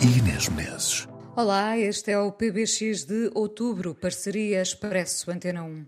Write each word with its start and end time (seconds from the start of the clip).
e 0.00 0.18
Inês 0.18 0.48
Menezes. 0.48 1.08
Olá, 1.36 1.78
este 1.78 2.10
é 2.10 2.18
o 2.18 2.32
PBX 2.32 3.04
de 3.04 3.30
outubro, 3.34 3.94
parceria 3.94 4.62
Expresso 4.62 5.30
Antena 5.30 5.62
1. 5.62 5.86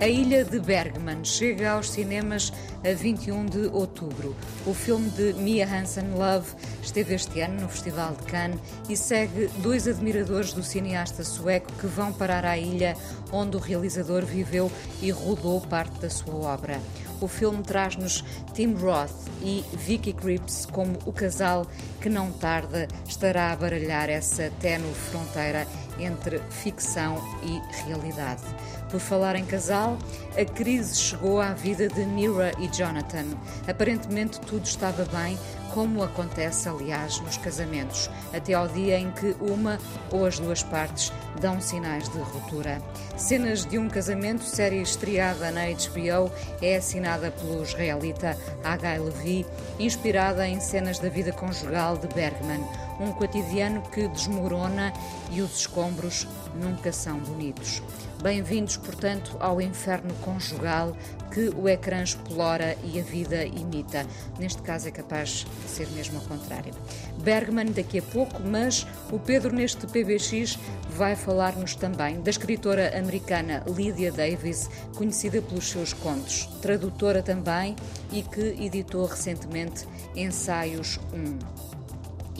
A 0.00 0.08
Ilha 0.08 0.44
de 0.44 0.58
Bergman 0.58 1.22
chega 1.24 1.72
aos 1.72 1.90
cinemas 1.90 2.52
a 2.82 2.94
21 2.94 3.46
de 3.46 3.66
outubro. 3.66 4.34
O 4.66 4.72
filme 4.72 5.10
de 5.10 5.34
Mia 5.34 5.66
Hansen 5.66 6.12
Love 6.12 6.54
esteve 6.82 7.14
este 7.14 7.40
ano 7.42 7.60
no 7.60 7.68
Festival 7.68 8.14
de 8.14 8.24
Cannes 8.24 8.60
e 8.88 8.96
segue 8.96 9.48
dois 9.58 9.86
admiradores 9.86 10.54
do 10.54 10.62
cineasta 10.62 11.22
sueco 11.22 11.70
que 11.78 11.86
vão 11.86 12.12
parar 12.12 12.46
à 12.46 12.56
ilha 12.56 12.96
onde 13.30 13.56
o 13.56 13.60
realizador 13.60 14.24
viveu 14.24 14.72
e 15.02 15.10
rodou 15.10 15.60
parte 15.60 16.00
da 16.00 16.08
sua 16.08 16.34
obra. 16.34 16.80
O 17.20 17.28
filme 17.28 17.62
traz-nos 17.62 18.24
Tim 18.54 18.74
Roth 18.74 19.28
e 19.42 19.62
Vicky 19.74 20.12
Krieps 20.12 20.66
como 20.66 20.98
o 21.04 21.12
casal 21.12 21.66
que 22.00 22.08
não 22.08 22.32
tarda 22.32 22.88
estará 23.06 23.52
a 23.52 23.56
baralhar 23.56 24.08
essa 24.08 24.50
ténue 24.58 24.94
fronteira 24.94 25.66
entre 25.98 26.38
ficção 26.48 27.22
e 27.42 27.60
realidade. 27.84 28.42
Por 28.90 29.00
falar 29.00 29.36
em 29.36 29.44
casal, 29.44 29.98
a 30.36 30.44
crise 30.44 30.96
chegou 30.96 31.40
à 31.40 31.52
vida 31.52 31.88
de 31.88 32.04
Mira 32.06 32.52
e 32.58 32.68
Jonathan. 32.68 33.26
Aparentemente 33.68 34.40
tudo 34.40 34.64
estava 34.64 35.04
bem, 35.04 35.38
como 35.72 36.02
acontece, 36.02 36.68
aliás, 36.68 37.20
nos 37.20 37.36
casamentos, 37.36 38.10
até 38.32 38.54
ao 38.54 38.68
dia 38.68 38.98
em 38.98 39.10
que 39.10 39.36
uma 39.40 39.78
ou 40.10 40.26
as 40.26 40.38
duas 40.38 40.62
partes 40.62 41.12
dão 41.40 41.60
sinais 41.60 42.08
de 42.08 42.18
ruptura. 42.18 42.82
Cenas 43.16 43.64
de 43.64 43.78
um 43.78 43.88
casamento, 43.88 44.44
série 44.44 44.82
estreada 44.82 45.50
na 45.50 45.66
HBO, 45.66 46.30
é 46.60 46.76
assinada 46.76 47.30
pelo 47.30 47.62
israelita 47.62 48.36
Hagai 48.64 48.98
Levi, 48.98 49.46
inspirada 49.78 50.46
em 50.46 50.60
cenas 50.60 50.98
da 50.98 51.08
vida 51.08 51.32
conjugal 51.32 51.96
de 51.96 52.08
Bergman, 52.08 52.64
um 53.00 53.12
cotidiano 53.12 53.82
que 53.82 54.08
desmorona 54.08 54.92
e 55.30 55.40
os 55.40 55.60
escombros 55.60 56.26
nunca 56.54 56.92
são 56.92 57.18
bonitos. 57.18 57.82
Bem-vindos, 58.22 58.76
portanto, 58.76 59.36
ao 59.40 59.60
inferno 59.60 60.12
conjugal 60.16 60.94
que 61.32 61.48
o 61.48 61.68
ecrã 61.68 62.02
explora 62.02 62.76
e 62.84 63.00
a 63.00 63.02
vida 63.02 63.44
imita. 63.44 64.04
Neste 64.38 64.60
caso 64.62 64.88
é 64.88 64.90
capaz 64.90 65.46
de 65.62 65.68
ser 65.68 65.88
mesmo 65.90 66.18
ao 66.18 66.24
contrário. 66.24 66.74
Bergman 67.22 67.72
daqui 67.72 67.98
a 67.98 68.02
pouco, 68.02 68.42
mas 68.42 68.86
o 69.10 69.18
Pedro 69.18 69.54
neste 69.54 69.86
PBX 69.86 70.58
vai 70.90 71.16
falar-nos 71.16 71.74
também 71.74 72.20
da 72.20 72.30
escritora 72.30 72.98
americana 72.98 73.62
Lydia 73.66 74.12
Davis, 74.12 74.68
conhecida 74.96 75.40
pelos 75.40 75.68
seus 75.68 75.92
contos, 75.92 76.46
tradutora 76.60 77.22
também 77.22 77.76
e 78.12 78.22
que 78.22 78.62
editou 78.62 79.06
recentemente 79.06 79.86
Ensaios 80.14 80.98
1 81.12 81.69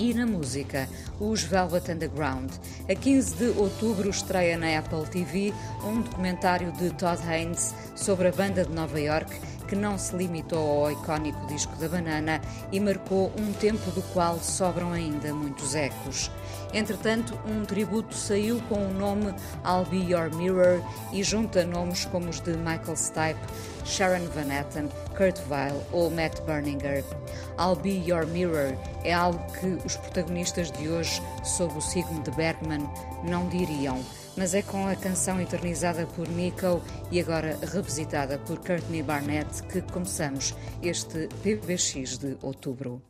e 0.00 0.14
na 0.14 0.24
música, 0.24 0.88
os 1.20 1.42
Velvet 1.42 1.92
Underground. 1.92 2.50
A 2.88 2.94
15 2.94 3.34
de 3.36 3.58
outubro 3.58 4.08
estreia 4.08 4.56
na 4.56 4.78
Apple 4.78 5.04
TV 5.10 5.52
um 5.84 6.00
documentário 6.00 6.72
de 6.72 6.88
Todd 6.94 7.20
Haynes 7.28 7.74
sobre 7.94 8.28
a 8.28 8.32
banda 8.32 8.64
de 8.64 8.72
Nova 8.72 8.98
York 8.98 9.30
que 9.70 9.76
não 9.76 9.96
se 9.96 10.16
limitou 10.16 10.84
ao 10.84 10.90
icónico 10.90 11.46
disco 11.46 11.74
da 11.76 11.88
banana 11.88 12.40
e 12.72 12.80
marcou 12.80 13.32
um 13.38 13.52
tempo 13.52 13.88
do 13.92 14.02
qual 14.12 14.40
sobram 14.40 14.90
ainda 14.90 15.32
muitos 15.32 15.76
ecos. 15.76 16.28
Entretanto, 16.74 17.38
um 17.46 17.64
tributo 17.64 18.12
saiu 18.12 18.60
com 18.68 18.88
o 18.88 18.92
nome 18.92 19.32
I'll 19.64 19.86
Be 19.88 20.12
Your 20.12 20.34
Mirror 20.34 20.82
e 21.12 21.22
junta 21.22 21.64
nomes 21.64 22.04
como 22.04 22.28
os 22.28 22.40
de 22.40 22.56
Michael 22.56 22.96
Stipe, 22.96 23.38
Sharon 23.84 24.26
Van 24.34 24.52
Etten, 24.52 24.88
Kurt 25.16 25.40
Weill 25.48 25.80
ou 25.92 26.10
Matt 26.10 26.40
Berninger. 26.42 27.04
I'll 27.56 27.76
Be 27.76 28.02
Your 28.04 28.26
Mirror 28.26 28.76
é 29.04 29.12
algo 29.12 29.40
que 29.52 29.78
os 29.86 29.96
protagonistas 29.96 30.72
de 30.72 30.88
hoje, 30.88 31.22
sob 31.44 31.78
o 31.78 31.80
signo 31.80 32.20
de 32.22 32.32
Bergman, 32.32 32.90
não 33.22 33.48
diriam 33.48 34.00
mas 34.40 34.54
é 34.54 34.62
com 34.62 34.88
a 34.88 34.96
canção 34.96 35.38
eternizada 35.38 36.06
por 36.06 36.26
Nico 36.26 36.80
e 37.12 37.20
agora 37.20 37.58
revisitada 37.60 38.38
por 38.38 38.56
Courtney 38.60 39.02
Barnett 39.02 39.62
que 39.64 39.82
começamos 39.82 40.56
este 40.82 41.28
PBX 41.42 42.16
de 42.16 42.38
outubro. 42.40 43.02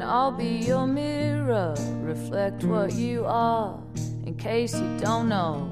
I'll 0.00 0.30
be 0.30 0.64
your 0.68 0.86
mirror, 0.86 1.74
reflect 2.04 2.64
what 2.64 2.94
you 2.94 3.24
are, 3.26 3.76
in 4.24 4.36
case 4.36 4.78
you 4.78 4.96
don't 5.00 5.28
know. 5.28 5.68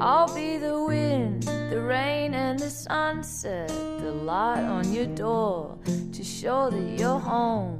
I'll 0.00 0.32
be 0.32 0.56
the 0.56 0.82
wind, 0.82 1.44
the 1.72 1.80
rain, 1.80 2.34
and 2.34 2.58
the 2.58 2.68
sunset, 2.68 3.66
the 3.68 4.12
light 4.12 4.62
on 4.62 4.92
your 4.92 5.06
door 5.06 5.78
to 6.12 6.22
show 6.22 6.68
that 6.68 6.98
you're 6.98 7.18
home. 7.18 7.78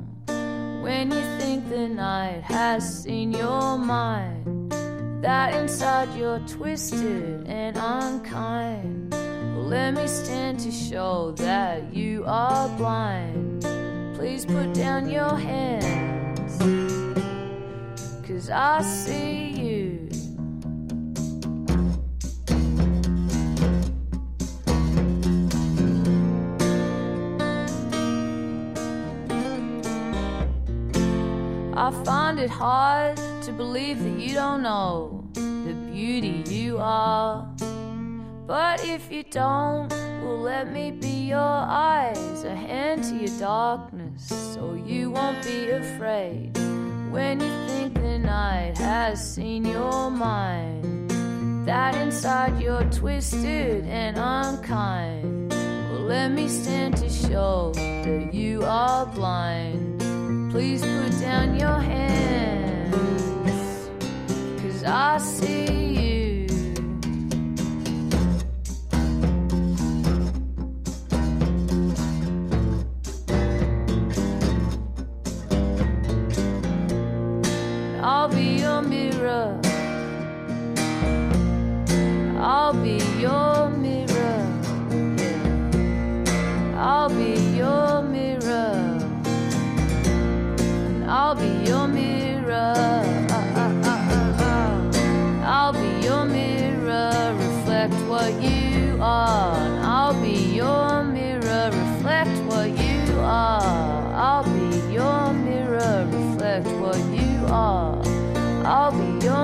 When 0.83 1.11
you 1.11 1.21
think 1.39 1.69
the 1.69 1.89
night 1.89 2.43
has 2.43 3.03
seen 3.03 3.33
your 3.33 3.77
mind, 3.77 4.73
that 5.21 5.53
inside 5.61 6.09
you're 6.17 6.41
twisted 6.49 7.47
and 7.47 7.77
unkind. 7.77 9.13
Well, 9.13 9.67
let 9.67 9.93
me 9.93 10.07
stand 10.07 10.61
to 10.61 10.71
show 10.71 11.33
that 11.33 11.95
you 11.95 12.25
are 12.27 12.71
blind. 12.79 13.61
Please 14.17 14.47
put 14.47 14.73
down 14.73 15.11
your 15.11 15.37
hands, 15.37 16.53
cause 18.27 18.49
I 18.49 18.81
see 18.81 19.49
you. 19.51 19.82
Find 32.33 32.45
it 32.45 32.49
hard 32.49 33.19
to 33.43 33.53
believe 33.53 34.03
that 34.03 34.19
you 34.19 34.33
don't 34.33 34.63
know 34.63 35.23
the 35.35 35.75
beauty 35.93 36.43
you 36.51 36.79
are. 36.79 37.47
But 38.47 38.83
if 38.87 39.13
you 39.13 39.23
don't, 39.23 39.91
well, 39.91 40.39
let 40.39 40.73
me 40.73 40.93
be 40.93 41.29
your 41.29 41.39
eyes, 41.39 42.45
a 42.45 42.57
hand 42.57 43.05
to 43.05 43.17
your 43.17 43.39
darkness, 43.39 44.29
so 44.55 44.73
you 44.73 45.11
won't 45.11 45.45
be 45.45 45.73
afraid 45.73 46.57
when 47.11 47.39
you 47.39 47.67
think 47.69 47.93
the 48.01 48.19
night 48.19 48.79
has 48.79 49.35
seen 49.35 49.67
your 49.67 50.11
mind. 50.11 51.11
That 51.67 51.95
inside 51.97 52.59
you're 52.59 52.85
twisted 52.85 53.85
and 53.85 54.17
unkind. 54.17 55.51
Well, 55.51 56.01
let 56.01 56.31
me 56.31 56.49
stand 56.49 56.97
to 56.97 57.11
show 57.11 57.73
that 57.75 58.33
you 58.33 58.65
are 58.65 59.05
blind. 59.05 59.92
Please 60.53 60.83
put 60.83 61.19
down 61.19 61.59
your 61.59 61.81
hands, 61.81 62.93
cause 64.61 64.85
I 64.85 65.17
see 65.17 65.52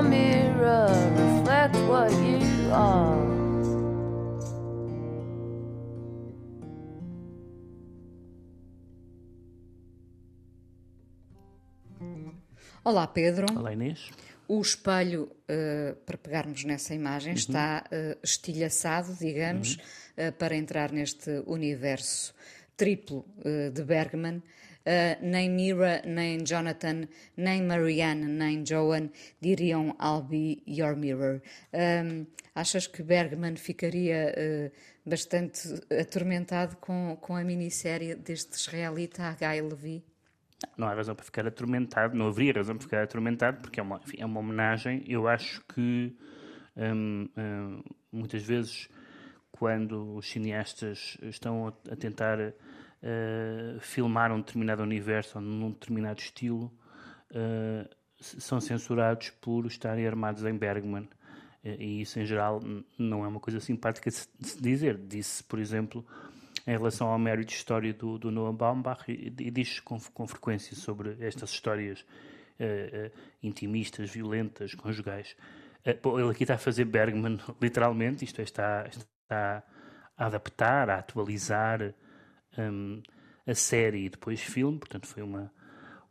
mirror 0.02 0.88
reflect 1.16 1.76
what 1.86 2.10
you 2.12 2.72
are. 2.72 3.28
Olá, 12.82 13.06
Pedro. 13.06 13.46
Olá, 13.54 13.74
Inês. 13.74 14.10
O 14.48 14.62
espelho, 14.62 15.24
uh, 15.24 15.94
para 16.06 16.16
pegarmos 16.16 16.64
nessa 16.64 16.94
imagem, 16.94 17.32
uhum. 17.32 17.38
está 17.38 17.84
uh, 17.92 18.18
estilhaçado, 18.24 19.14
digamos, 19.14 19.76
uhum. 20.16 20.28
uh, 20.28 20.32
para 20.32 20.56
entrar 20.56 20.90
neste 20.90 21.42
universo 21.46 22.32
triplo 22.78 23.26
de 23.74 23.82
Bergman. 23.82 24.40
Nem 25.20 25.50
Mira, 25.50 26.02
nem 26.04 26.44
Jonathan, 26.44 27.08
nem 27.36 27.62
Marianne, 27.62 28.26
nem 28.26 28.64
Joan 28.64 29.10
diriam 29.40 29.96
I'll 30.00 30.22
be 30.22 30.62
your 30.66 30.96
mirror. 30.96 31.40
Um, 31.72 32.26
achas 32.54 32.86
que 32.86 33.02
Bergman 33.02 33.56
ficaria 33.56 34.72
bastante 35.08 35.68
atormentado 35.90 36.76
com, 36.76 37.16
com 37.20 37.36
a 37.36 37.44
minissérie 37.44 38.14
deste 38.14 38.56
israelita 38.56 39.36
Guy 39.38 39.60
Levy? 39.62 40.04
Não 40.76 40.88
há 40.88 40.94
razão 40.94 41.14
para 41.14 41.24
ficar 41.24 41.46
atormentado, 41.46 42.16
não 42.16 42.28
haveria 42.28 42.54
razão 42.54 42.76
para 42.76 42.82
ficar 42.82 43.02
atormentado, 43.02 43.60
porque 43.60 43.78
é 43.78 43.82
uma, 43.82 44.00
enfim, 44.04 44.16
é 44.20 44.26
uma 44.26 44.40
homenagem. 44.40 45.04
Eu 45.06 45.28
acho 45.28 45.62
que 45.72 46.16
hum, 46.76 47.28
hum, 47.36 47.82
muitas 48.10 48.42
vezes, 48.42 48.88
quando 49.52 50.16
os 50.16 50.28
cineastas 50.28 51.16
estão 51.22 51.68
a 51.68 51.96
tentar 51.96 52.52
uh, 53.02 53.80
filmar 53.80 54.32
um 54.32 54.38
determinado 54.38 54.82
universo 54.82 55.38
ou 55.38 55.44
num 55.44 55.70
determinado 55.70 56.20
estilo, 56.20 56.72
uh, 57.30 57.88
são 58.20 58.60
censurados 58.60 59.30
por 59.30 59.66
estarem 59.66 60.06
armados 60.06 60.44
em 60.44 60.56
Bergman. 60.56 61.08
E 61.64 62.00
isso, 62.00 62.18
em 62.18 62.24
geral, 62.24 62.62
não 62.96 63.24
é 63.24 63.28
uma 63.28 63.40
coisa 63.40 63.60
simpática 63.60 64.08
de 64.10 64.48
se 64.48 64.62
dizer. 64.62 64.96
Disse, 64.96 65.42
por 65.44 65.58
exemplo, 65.58 66.06
em 66.66 66.70
relação 66.70 67.08
ao 67.08 67.18
Marriage 67.18 67.54
Story 67.56 67.92
do, 67.92 68.16
do 68.16 68.30
Noah 68.30 68.56
Baumbach 68.56 69.02
e, 69.08 69.26
e 69.26 69.50
diz 69.50 69.80
com, 69.80 70.00
com, 70.00 70.26
frequência 70.26 70.76
sobre 70.76 71.16
estas 71.20 71.50
histórias 71.50 72.00
uh, 72.00 73.10
intimistas, 73.42 74.08
violentas, 74.08 74.74
conjugais. 74.74 75.36
Bom, 76.02 76.18
ele 76.18 76.30
aqui 76.30 76.44
está 76.44 76.54
a 76.54 76.58
fazer 76.58 76.84
Bergman 76.84 77.38
literalmente, 77.60 78.24
isto 78.24 78.40
é, 78.40 78.44
está, 78.44 78.86
está 78.88 79.62
a 80.16 80.26
adaptar, 80.26 80.90
a 80.90 80.98
atualizar 80.98 81.94
um, 82.58 83.02
a 83.46 83.54
série 83.54 84.06
e 84.06 84.08
depois 84.08 84.40
filme, 84.40 84.78
portanto 84.78 85.06
foi 85.06 85.22
uma, 85.22 85.52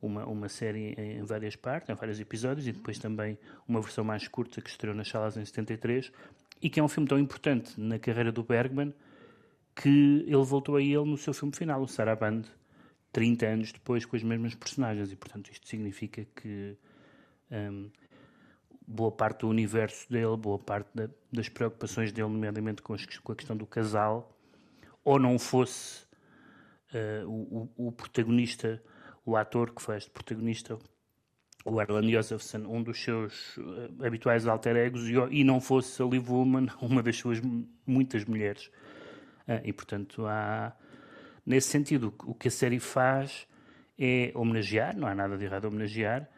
uma, 0.01 0.25
uma 0.25 0.49
série 0.49 0.93
em 0.97 1.23
várias 1.23 1.55
partes, 1.55 1.89
em 1.89 1.95
vários 1.95 2.19
episódios, 2.19 2.67
e 2.67 2.71
depois 2.71 2.97
também 2.97 3.37
uma 3.67 3.81
versão 3.81 4.03
mais 4.03 4.27
curta 4.27 4.61
que 4.61 4.69
estreou 4.69 4.95
nas 4.95 5.07
salas 5.07 5.37
em 5.37 5.45
73, 5.45 6.11
e 6.61 6.69
que 6.69 6.79
é 6.79 6.83
um 6.83 6.87
filme 6.87 7.07
tão 7.07 7.19
importante 7.19 7.79
na 7.79 7.99
carreira 7.99 8.31
do 8.31 8.43
Bergman, 8.43 8.93
que 9.75 10.23
ele 10.25 10.43
voltou 10.43 10.75
a 10.75 10.81
ele 10.81 11.05
no 11.05 11.17
seu 11.17 11.33
filme 11.33 11.55
final, 11.55 11.81
o 11.81 11.87
Saraband, 11.87 12.43
30 13.11 13.45
anos 13.45 13.71
depois, 13.71 14.05
com 14.05 14.15
as 14.15 14.23
mesmas 14.23 14.55
personagens. 14.55 15.11
E, 15.11 15.15
portanto, 15.15 15.51
isto 15.51 15.67
significa 15.67 16.25
que 16.35 16.75
um, 17.51 17.89
boa 18.87 19.11
parte 19.11 19.41
do 19.41 19.49
universo 19.49 20.09
dele, 20.09 20.35
boa 20.35 20.57
parte 20.57 20.89
da, 20.95 21.09
das 21.31 21.47
preocupações 21.47 22.11
dele, 22.11 22.29
nomeadamente 22.29 22.81
com, 22.81 22.93
as, 22.93 23.05
com, 23.05 23.31
a 23.31 23.35
questão 23.35 23.55
do 23.55 23.67
casal, 23.67 24.35
ou 25.03 25.19
não 25.19 25.37
fosse 25.37 26.06
uh, 26.93 27.27
o, 27.29 27.87
o, 27.87 27.91
protagonista, 27.91 28.81
o 29.25 29.35
ator 29.35 29.73
que 29.73 29.81
faz 29.81 30.03
de 30.03 30.11
protagonista, 30.11 30.77
o 31.65 31.81
Erland 31.81 32.11
Josephson, 32.11 32.59
um 32.67 32.81
dos 32.81 33.01
seus 33.01 33.57
uh, 33.57 34.05
habituais 34.05 34.47
alter 34.47 34.75
egos, 34.75 35.07
e, 35.09 35.39
e 35.39 35.43
não 35.43 35.59
fosse 35.59 36.01
a 36.01 36.05
Liv 36.05 36.29
Ullmann, 36.29 36.67
uma 36.81 37.03
das 37.03 37.17
suas 37.17 37.41
muitas 37.85 38.25
mulheres. 38.25 38.71
Ah, 39.47 39.61
e, 39.63 39.71
portanto, 39.71 40.25
há, 40.25 40.75
nesse 41.45 41.69
sentido, 41.69 42.13
o 42.25 42.33
que 42.33 42.49
a 42.49 42.51
série 42.51 42.79
faz 42.79 43.47
é 43.97 44.31
homenagear, 44.35 44.95
não 44.95 45.07
há 45.07 45.15
nada 45.15 45.37
de 45.37 45.45
errado 45.45 45.65
a 45.65 45.67
homenagear, 45.69 46.29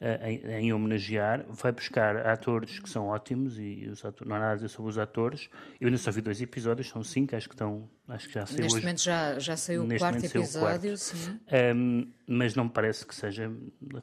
em, 0.00 0.66
em, 0.66 0.72
homenagear, 0.72 1.44
vai 1.48 1.72
buscar 1.72 2.26
atores 2.26 2.78
que 2.78 2.88
são 2.88 3.06
ótimos 3.06 3.58
e 3.58 3.88
os 3.90 4.04
atores, 4.04 4.28
não 4.28 4.36
há 4.36 4.38
nada 4.38 4.52
a 4.52 4.54
dizer 4.56 4.68
sobre 4.68 4.90
os 4.90 4.98
atores. 4.98 5.48
Eu 5.80 5.86
ainda 5.88 5.98
só 5.98 6.10
vi 6.10 6.20
dois 6.20 6.40
episódios, 6.40 6.88
são 6.88 7.02
cinco, 7.02 7.34
acho 7.36 7.48
que 7.48 7.54
estão, 7.54 7.88
acho 8.08 8.28
que 8.28 8.34
já 8.34 8.46
saiu 8.46 8.62
Neste 8.62 8.76
hoje. 8.76 8.84
momento 8.84 9.02
já, 9.02 9.38
já 9.38 9.56
saiu 9.56 9.84
o 9.84 9.98
quarto 9.98 10.24
episódio, 10.24 10.90
quarto. 10.90 10.96
sim. 10.98 11.40
Um, 11.74 12.12
mas 12.26 12.54
não 12.54 12.64
me 12.64 12.70
parece 12.70 13.06
que 13.06 13.14
seja 13.14 13.50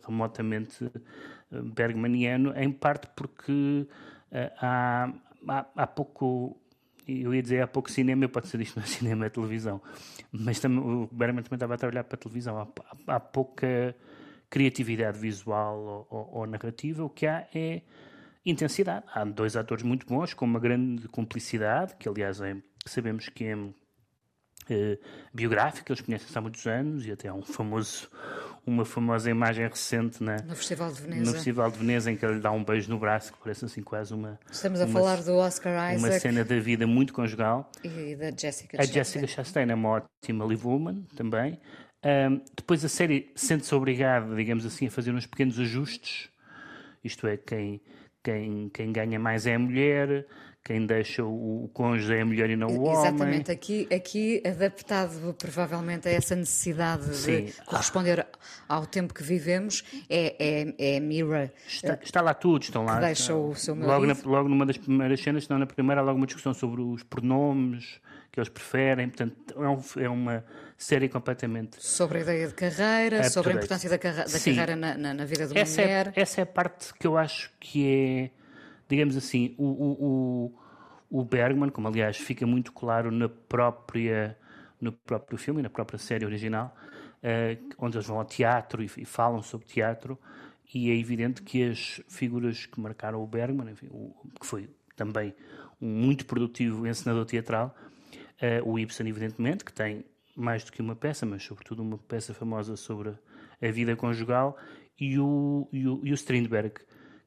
remotamente 0.06 0.90
bergmaniano, 1.52 2.54
em 2.56 2.72
parte 2.72 3.08
porque 3.16 3.52
uh, 3.52 4.52
há, 4.62 5.14
há, 5.48 5.66
há 5.76 5.88
pouco 5.88 6.58
eu 7.08 7.34
ia 7.34 7.42
dizer 7.42 7.62
há 7.62 7.68
pouco 7.68 7.92
cinema, 7.92 8.24
eu 8.24 8.30
pode 8.30 8.48
ser 8.48 8.62
isto 8.62 8.78
não 8.80 8.84
é 8.84 8.88
cinema, 8.88 9.26
é 9.26 9.30
televisão, 9.30 9.82
mas 10.32 10.60
também, 10.60 10.80
o 10.80 11.10
Berman 11.12 11.44
também 11.44 11.58
estava 11.58 11.74
a 11.74 11.78
trabalhar 11.78 12.04
para 12.04 12.16
a 12.16 12.20
televisão, 12.20 12.58
há, 12.58 13.16
há 13.16 13.20
pouca 13.20 13.96
criatividade 14.52 15.18
visual 15.18 15.80
ou, 15.80 16.08
ou, 16.10 16.40
ou, 16.40 16.46
narrativa, 16.46 17.04
o 17.04 17.10
que 17.10 17.26
há 17.26 17.48
é 17.56 17.82
intensidade. 18.46 19.06
Há 19.12 19.24
dois 19.24 19.56
atores 19.56 19.84
muito 19.84 20.06
bons, 20.06 20.34
com 20.34 20.46
uma 20.46 20.60
grande 20.60 21.08
cumplicidade, 21.08 21.96
que 21.96 22.08
aliás 22.08 22.42
é, 22.42 22.58
sabemos 22.86 23.30
que 23.30 23.46
é 23.46 23.58
eh, 24.70 25.00
biográfica, 25.34 25.92
eles 25.92 26.02
conhecem-se 26.02 26.38
há 26.38 26.42
muitos 26.42 26.68
anos 26.68 27.06
e 27.06 27.12
até 27.12 27.30
há 27.30 27.34
um 27.34 27.42
famoso, 27.42 28.10
uma 28.66 28.84
famosa 28.84 29.30
imagem 29.30 29.66
recente 29.68 30.22
na, 30.22 30.36
no 30.38 30.56
Festival 30.56 30.92
de 30.92 31.02
Veneza. 31.02 31.26
No 31.26 31.32
Festival 31.34 31.72
de 31.72 31.78
Veneza 31.80 32.12
em 32.12 32.18
que 32.18 32.26
ele 32.26 32.40
dá 32.42 32.52
um 32.52 32.64
beijo 32.64 32.90
no 32.90 33.00
braço, 33.00 33.32
que 33.32 33.40
parece 33.40 33.64
assim 33.64 33.82
quase 33.82 34.14
uma. 34.14 34.38
Estamos 34.52 34.82
a 34.82 34.86
uma, 34.86 34.94
falar 34.94 35.24
do 35.24 35.36
Oscar 35.36 35.94
Isaac. 35.94 35.98
Uma 35.98 36.20
cena 36.20 36.44
da 36.44 36.60
vida 36.60 36.86
muito 36.86 37.14
conjugal. 37.14 37.72
E 37.84 38.16
da 38.18 38.32
Jessica 38.32 38.82
A 38.82 38.86
Jessica 38.86 39.26
Chastain 39.28 39.70
é 39.70 39.76
uma 39.76 39.90
ótima 39.90 40.46
Liv 40.46 40.66
Woman 40.66 41.04
também. 41.16 41.58
Um, 42.04 42.42
depois 42.56 42.84
a 42.84 42.90
série 42.90 43.32
sente-se 43.36 43.74
obrigada, 43.76 44.36
digamos 44.36 44.66
assim, 44.66 44.88
a 44.88 44.92
fazer 44.92 45.14
uns 45.14 45.26
pequenos 45.26 45.60
ajustes. 45.60 46.30
Isto 47.04 47.28
é, 47.28 47.38
quem, 47.38 47.82
quem, 48.24 48.70
quem 48.70 48.92
ganha 48.92 49.20
mais 49.20 49.46
é 49.46 49.56
a 49.56 49.60
mulher, 49.60 50.26
quem 50.64 50.86
deixa 50.86 51.24
o, 51.24 51.66
o 51.66 51.70
cônjuge 51.70 52.14
é 52.14 52.22
a 52.22 52.26
mulher 52.26 52.50
e 52.50 52.56
não 52.56 52.70
o 52.70 52.84
homem. 52.84 53.00
Exatamente, 53.00 53.52
aqui, 53.52 53.88
aqui 53.94 54.44
adaptado 54.46 55.34
provavelmente 55.34 56.08
a 56.08 56.12
essa 56.12 56.36
necessidade 56.36 57.16
Sim. 57.16 57.46
de 57.46 57.54
corresponder 57.66 58.28
ao 58.70 58.86
tempo 58.86 59.14
que 59.14 59.24
vivemos, 59.24 59.84
é, 60.10 60.36
é, 60.40 60.96
é 60.96 61.00
Mira. 61.00 61.52
Está, 61.68 62.00
está, 62.02 62.22
lá 62.22 62.34
tudo, 62.34 62.64
estão 62.64 62.86
lá. 62.86 63.00
Deixa 63.00 63.34
o 63.34 63.56
seu 63.56 63.74
logo, 63.74 64.06
na, 64.06 64.16
logo 64.24 64.48
numa 64.48 64.66
das 64.66 64.78
primeiras 64.78 65.20
cenas, 65.22 65.48
não 65.48 65.58
na 65.58 65.66
primeira, 65.66 66.02
há 66.02 66.04
logo 66.04 66.18
uma 66.18 66.28
discussão 66.28 66.54
sobre 66.54 66.82
os 66.82 67.02
pronomes 67.04 68.00
que 68.32 68.40
eles 68.40 68.50
preferem, 68.50 69.10
portanto 69.10 69.36
é, 69.58 69.68
um, 69.68 70.04
é 70.04 70.10
uma 70.10 70.46
série 70.78 71.10
completamente... 71.10 71.84
Sobre 71.86 72.20
a 72.20 72.22
ideia 72.22 72.48
de 72.48 72.54
carreira, 72.54 73.30
sobre 73.30 73.52
a 73.52 73.56
importância 73.56 73.90
da, 73.90 73.98
carre 73.98 74.24
da 74.24 74.40
carreira 74.40 74.76
na, 74.76 74.98
na, 74.98 75.14
na, 75.14 75.26
vida 75.26 75.48
de 75.48 75.54
uma 75.54 75.60
essa 75.60 75.82
mulher. 75.82 76.14
É, 76.16 76.22
essa 76.22 76.40
é 76.40 76.44
a 76.44 76.46
parte 76.46 76.94
que 76.94 77.06
eu 77.06 77.18
acho 77.18 77.52
que 77.60 77.86
é 77.86 78.41
digamos 78.92 79.16
assim, 79.16 79.56
o, 79.58 79.66
o, 79.66 81.20
o, 81.22 81.24
Bergman, 81.24 81.70
como 81.70 81.88
aliás 81.88 82.18
fica 82.18 82.46
muito 82.46 82.74
claro 82.74 83.10
na 83.10 83.30
própria, 83.30 84.38
no 84.82 84.92
próprio 84.92 85.38
filme, 85.38 85.62
na 85.62 85.70
própria 85.70 85.98
série 85.98 86.26
original, 86.26 86.76
uh, 87.24 87.74
onde 87.78 87.96
eles 87.96 88.06
vão 88.06 88.18
ao 88.18 88.26
teatro 88.26 88.84
e, 88.84 88.92
e, 88.98 89.06
falam 89.06 89.42
sobre 89.42 89.66
teatro, 89.66 90.20
e 90.74 90.92
é 90.92 90.96
evidente 90.96 91.42
que 91.42 91.64
as 91.64 92.02
figuras 92.10 92.66
que 92.66 92.82
marcaram 92.82 93.24
o 93.24 93.26
Bergman, 93.26 93.72
enfim, 93.72 93.88
o, 93.90 94.14
que 94.38 94.46
foi 94.46 94.70
também 94.98 95.34
um 95.82 95.88
muito 95.88 96.26
produtivo 96.26 96.86
encenador 96.86 97.24
teatral, 97.24 97.74
uh, 98.42 98.70
o 98.70 98.78
Ibsen, 98.78 99.08
evidentemente, 99.08 99.64
que 99.64 99.72
tem 99.72 100.04
mais 100.36 100.66
do 100.66 100.72
que 100.74 100.82
uma 100.82 100.98
peça, 100.98 101.26
mas 101.26 101.44
sobretudo 101.44 101.82
uma 101.82 101.98
peça 101.98 102.34
famosa 102.34 102.76
sobre 102.76 103.14
a 103.62 103.72
vida 103.72 103.96
conjugal, 103.96 104.58
e 105.00 105.18
o, 105.18 105.70
e 105.72 105.88
o, 105.88 106.02
e 106.04 106.12
o 106.12 106.14
Strindberg, 106.14 106.74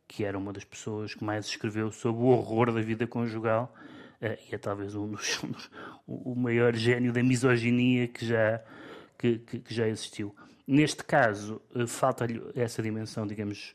que 0.06 0.24
era 0.24 0.36
uma 0.36 0.52
das 0.52 0.64
pessoas 0.64 1.14
que 1.14 1.24
mais 1.24 1.46
escreveu 1.46 1.90
sobre 1.90 2.22
o 2.22 2.26
horror 2.26 2.72
da 2.72 2.80
vida 2.80 3.06
conjugal 3.06 3.74
uh, 4.20 4.38
e 4.50 4.54
é 4.54 4.58
talvez 4.58 4.94
um 4.94 5.08
dos, 5.10 5.40
o 6.06 6.34
maior 6.34 6.74
gênio 6.74 7.12
da 7.12 7.22
misoginia 7.22 8.08
que 8.08 8.26
já, 8.26 8.62
que, 9.18 9.38
que, 9.38 9.58
que 9.60 9.74
já 9.74 9.88
existiu. 9.88 10.34
Neste 10.66 11.04
caso, 11.04 11.60
uh, 11.74 11.86
falta-lhe 11.86 12.42
essa 12.54 12.82
dimensão, 12.82 13.26
digamos, 13.26 13.74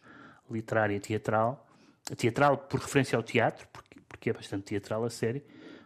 literária, 0.49 0.99
teatral, 0.99 1.67
teatral 2.17 2.57
por 2.57 2.79
referência 2.79 3.15
ao 3.15 3.23
teatro, 3.23 3.67
porque, 3.71 3.99
porque 4.07 4.29
é 4.29 4.33
bastante 4.33 4.63
teatral 4.63 5.03
a 5.03 5.09
série, 5.09 5.43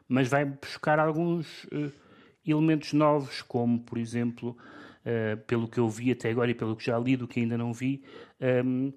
mas 0.08 0.28
vai 0.28 0.46
buscar 0.46 1.00
alguns 1.00 1.66
uh, 1.66 1.92
elementos 2.46 2.94
novos, 2.94 3.42
como, 3.42 3.80
por 3.80 3.98
exemplo, 3.98 4.58
uh, 5.06 5.38
pelo 5.46 5.68
que 5.68 5.80
eu 5.80 5.90
vi 5.90 6.12
até 6.12 6.30
agora 6.30 6.52
e 6.52 6.56
pelo 6.56 6.76
que 6.76 6.86
já 6.86 6.98
li, 6.98 7.16
do 7.16 7.28
que 7.28 7.40
ainda 7.40 7.58
não 7.58 7.74
vi, 7.74 8.04
um, 8.66 8.94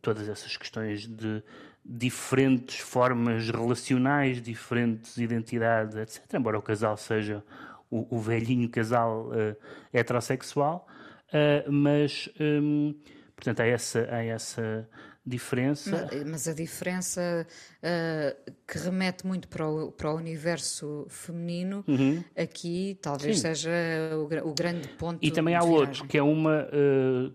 todas 0.00 0.28
essas 0.28 0.56
questões 0.56 1.06
de 1.06 1.42
diferentes 1.84 2.78
formas 2.80 3.48
relacionais, 3.48 4.42
diferentes 4.42 5.16
identidades, 5.16 5.96
etc. 5.96 6.34
Embora 6.34 6.58
o 6.58 6.62
casal 6.62 6.96
seja 6.96 7.42
o, 7.90 8.16
o 8.16 8.20
velhinho 8.20 8.68
casal 8.68 9.28
uh, 9.28 9.56
heterossexual, 9.92 10.86
uh, 11.28 11.72
mas, 11.72 12.28
um, 12.38 12.94
portanto, 13.34 13.60
há 13.60 13.66
essa, 13.66 14.06
há 14.10 14.22
essa 14.22 14.86
diferença. 15.24 16.08
Mas, 16.12 16.24
mas 16.26 16.48
a 16.48 16.52
diferença 16.52 17.46
uh, 17.82 18.52
que 18.66 18.78
remete 18.78 19.26
muito 19.26 19.48
para 19.48 19.66
o, 19.66 19.90
para 19.90 20.12
o 20.12 20.16
universo 20.16 21.06
feminino, 21.08 21.82
Uhum. 21.88 22.22
aqui 22.36 22.98
talvez 23.00 23.36
Sim. 23.36 23.42
seja 23.42 23.70
o, 24.14 24.48
o, 24.48 24.54
grande 24.54 24.88
ponto. 24.88 25.24
E 25.24 25.30
também 25.30 25.54
há 25.54 25.62
outro, 25.62 26.06
que 26.06 26.18
é 26.18 26.22
uma 26.22 26.68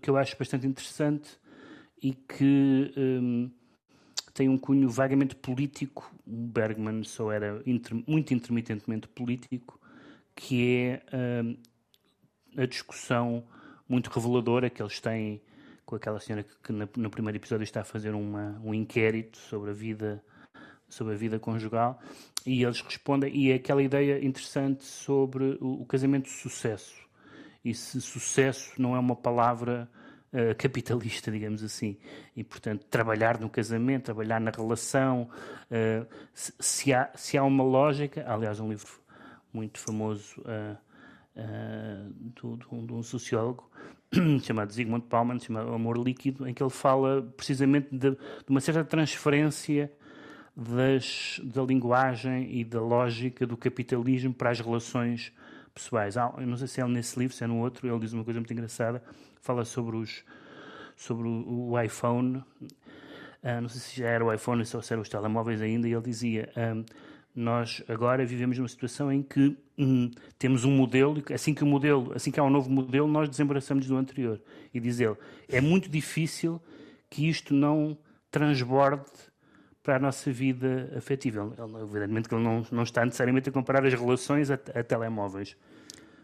que 0.00 0.08
eu 0.08 0.16
acho 0.16 0.36
bastante 0.38 0.66
interessante 0.66 1.28
e 2.04 2.12
que 2.12 2.92
um, 2.98 3.50
tem 4.34 4.46
um 4.50 4.58
cunho 4.58 4.90
vagamente 4.90 5.34
político. 5.34 6.14
O 6.26 6.46
Bergman 6.48 7.02
só 7.02 7.32
era 7.32 7.62
inter, 7.64 7.94
muito 8.06 8.34
intermitentemente 8.34 9.08
político, 9.08 9.80
que 10.36 10.70
é 10.70 11.42
um, 11.42 11.56
a 12.58 12.66
discussão 12.66 13.42
muito 13.88 14.10
reveladora 14.10 14.68
que 14.68 14.82
eles 14.82 15.00
têm 15.00 15.40
com 15.86 15.96
aquela 15.96 16.20
senhora 16.20 16.42
que, 16.42 16.54
que 16.62 16.72
na, 16.72 16.86
no 16.94 17.08
primeiro 17.08 17.38
episódio 17.38 17.64
está 17.64 17.80
a 17.80 17.84
fazer 17.84 18.14
uma, 18.14 18.60
um 18.62 18.74
inquérito 18.74 19.38
sobre 19.38 19.70
a 19.70 19.74
vida 19.74 20.22
sobre 20.86 21.14
a 21.14 21.16
vida 21.16 21.38
conjugal 21.38 21.98
e 22.46 22.62
eles 22.62 22.80
respondem 22.80 23.34
e 23.34 23.50
é 23.50 23.54
aquela 23.54 23.82
ideia 23.82 24.24
interessante 24.24 24.84
sobre 24.84 25.58
o, 25.60 25.82
o 25.82 25.86
casamento 25.86 26.24
de 26.24 26.30
sucesso 26.30 26.94
e 27.64 27.74
se 27.74 28.00
sucesso 28.00 28.70
não 28.80 28.94
é 28.94 28.98
uma 28.98 29.16
palavra 29.16 29.90
uh, 30.34 30.54
capitalista 30.58 31.30
digamos 31.30 31.62
assim 31.62 31.96
e 32.36 32.44
portanto 32.44 32.84
trabalhar 32.90 33.40
no 33.40 33.48
casamento 33.48 34.04
trabalhar 34.04 34.40
na 34.40 34.50
relação 34.50 35.28
uh, 35.70 36.06
se, 36.34 36.52
se, 36.58 36.92
há 36.92 37.10
se 37.14 37.38
há 37.38 37.44
uma 37.44 37.64
lógica 37.64 38.24
aliás 38.28 38.60
um 38.60 38.68
livro 38.68 39.00
muito 39.52 39.78
famoso 39.78 40.40
uh, 40.40 40.76
de, 41.34 42.92
um, 42.92 43.02
sociólogo 43.02 43.70
chamado 44.44 44.72
Zygmunt 44.72 45.04
Bauman, 45.08 45.40
chamado 45.40 45.72
Amor 45.72 45.98
Líquido, 45.98 46.46
em 46.48 46.54
que 46.54 46.62
ele 46.62 46.70
fala 46.70 47.22
precisamente 47.36 47.88
de, 47.90 48.10
de 48.12 48.18
uma 48.48 48.60
certa 48.60 48.84
transferência 48.84 49.92
das, 50.56 51.40
da 51.42 51.62
linguagem 51.62 52.56
e 52.56 52.64
da 52.64 52.80
lógica 52.80 53.46
do 53.46 53.56
capitalismo 53.56 54.32
para 54.32 54.50
as 54.50 54.60
relações 54.60 55.32
pessoais. 55.74 56.14
Eu 56.16 56.46
não 56.46 56.56
sei 56.56 56.68
se 56.68 56.80
é 56.80 56.86
nesse 56.86 57.18
livro, 57.18 57.34
se 57.34 57.42
é 57.42 57.46
no 57.46 57.58
outro, 57.58 57.88
ele 57.88 57.98
diz 57.98 58.12
uma 58.12 58.24
coisa 58.24 58.38
muito 58.38 58.52
engraçada, 58.52 59.02
fala 59.44 59.64
sobre, 59.64 59.96
os, 59.96 60.24
sobre 60.96 61.28
o, 61.28 61.70
o 61.70 61.80
iPhone, 61.80 62.38
uh, 62.38 63.60
não 63.60 63.68
sei 63.68 63.80
se 63.80 64.00
já 64.00 64.08
era 64.08 64.24
o 64.24 64.32
iPhone 64.32 64.60
ou 64.60 64.82
se 64.82 64.92
eram 64.92 65.02
os 65.02 65.08
telemóveis 65.08 65.60
ainda, 65.60 65.88
e 65.88 65.92
ele 65.92 66.02
dizia... 66.02 66.50
Um, 66.56 66.84
nós 67.34 67.82
agora 67.88 68.24
vivemos 68.24 68.56
numa 68.58 68.68
situação 68.68 69.10
em 69.10 69.20
que 69.20 69.56
hum, 69.76 70.08
temos 70.38 70.64
um 70.64 70.70
modelo, 70.70 71.20
assim 71.32 71.52
que 71.52 71.64
o 71.64 71.66
modelo, 71.66 72.12
assim 72.14 72.30
que 72.30 72.38
há 72.38 72.44
um 72.44 72.50
novo 72.50 72.70
modelo, 72.70 73.08
nós 73.08 73.28
desembaraçamos 73.28 73.88
do 73.88 73.96
anterior. 73.96 74.40
E 74.72 74.78
diz 74.78 75.00
ele, 75.00 75.16
é 75.48 75.60
muito 75.60 75.88
difícil 75.88 76.62
que 77.10 77.28
isto 77.28 77.52
não 77.52 77.98
transborde 78.30 79.10
para 79.82 79.96
a 79.96 79.98
nossa 79.98 80.30
vida 80.30 80.92
afetiva. 80.96 81.52
Ele, 81.58 81.82
evidentemente 81.82 82.28
que 82.28 82.34
ele 82.34 82.44
não, 82.44 82.64
não 82.70 82.84
está 82.84 83.04
necessariamente 83.04 83.48
a 83.48 83.52
comparar 83.52 83.84
as 83.84 83.94
relações 83.94 84.50
a, 84.50 84.54
a 84.54 84.84
telemóveis. 84.84 85.56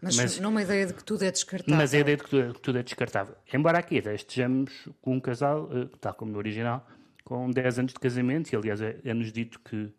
Mas, 0.01 0.17
mas 0.17 0.39
numa 0.39 0.63
ideia 0.63 0.87
de 0.87 0.93
que 0.93 1.03
tudo 1.03 1.23
é 1.23 1.31
descartável. 1.31 1.75
Mas 1.75 1.93
a 1.93 1.99
ideia 1.99 2.17
de 2.17 2.23
que 2.23 2.29
tudo, 2.29 2.53
que 2.55 2.59
tudo 2.59 2.77
é 2.79 2.83
descartável. 2.83 3.35
Embora 3.53 3.77
aqui 3.77 3.99
até 3.99 4.15
estejamos 4.15 4.89
com 5.01 5.15
um 5.15 5.19
casal, 5.19 5.69
tal 5.99 6.13
como 6.15 6.31
no 6.31 6.37
original, 6.39 6.87
com 7.23 7.49
10 7.51 7.79
anos 7.79 7.93
de 7.93 7.99
casamento, 7.99 8.51
e 8.51 8.55
aliás 8.55 8.81
é-nos 8.81 9.27
é 9.27 9.31
dito 9.31 9.59
que 9.59 9.93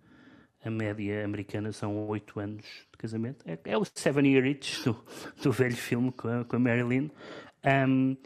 a 0.64 0.70
média 0.70 1.24
americana 1.24 1.72
são 1.72 2.06
oito 2.08 2.38
anos 2.38 2.64
de 2.90 2.98
casamento. 2.98 3.44
É, 3.46 3.58
é 3.64 3.78
o 3.78 3.84
Seven 3.84 4.26
Year 4.26 4.46
Itch 4.46 4.84
do, 4.84 4.96
do 5.42 5.52
velho 5.52 5.76
filme 5.76 6.12
com 6.12 6.28
a, 6.28 6.44
com 6.44 6.56
a 6.56 6.58
Marilyn. 6.58 7.10
Um, 7.64 8.16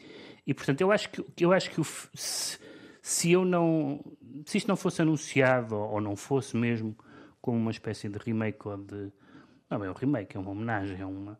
e 0.46 0.54
portanto, 0.54 0.80
eu 0.80 0.92
acho 0.92 1.10
que, 1.10 1.24
eu 1.40 1.52
acho 1.52 1.70
que 1.70 1.80
o, 1.80 1.84
se, 1.84 2.58
se, 3.02 3.32
eu 3.32 3.44
não. 3.44 4.00
Se 4.44 4.58
isto 4.58 4.68
não 4.68 4.76
fosse 4.76 5.02
anunciado, 5.02 5.74
ou, 5.74 5.94
ou, 5.94 6.00
não 6.00 6.14
fosse 6.14 6.56
mesmo 6.56 6.96
como 7.40 7.56
uma 7.56 7.70
espécie 7.70 8.08
de 8.08 8.18
remake 8.18 8.66
ou 8.68 8.76
de. 8.76 9.10
Não 9.68 9.82
é 9.82 9.90
um 9.90 9.94
remake, 9.94 10.36
é 10.36 10.40
uma 10.40 10.50
homenagem 10.50 11.00
a 11.00 11.06
uma. 11.06 11.38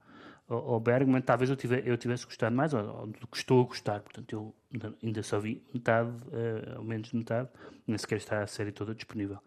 Ao 0.49 0.79
Bergman, 0.79 1.21
talvez 1.23 1.51
eu 1.51 1.57
tivesse, 1.57 1.89
eu 1.89 1.97
tivesse 1.97 2.25
gostado 2.25 2.55
mais, 2.55 2.73
ou, 2.73 3.09
do 3.09 3.27
que 3.27 3.37
estou 3.37 3.63
a 3.63 3.65
gostar. 3.65 4.01
Portanto, 4.01 4.33
eu 4.33 4.55
ainda 5.03 5.23
só 5.23 5.41
vi 5.41 5.61
metade, 5.75 6.11
uh, 6.11 6.77
ao 6.77 6.85
menos 6.85 7.13
metade, 7.13 7.49
nem 7.85 7.99
sequer 7.99 8.19
está 8.19 8.43
a 8.43 8.47
série 8.47 8.71
toda 8.71 8.95
disponível. 8.95 9.39